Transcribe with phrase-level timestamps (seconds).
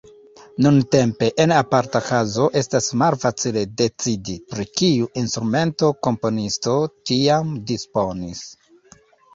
[0.65, 6.79] Nuntempe en aparta kazo estas malfacile decidi, pri kiu instrumento komponisto
[7.13, 8.47] tiam disponis.